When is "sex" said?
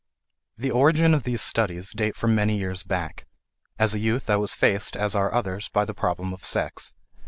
6.43-6.95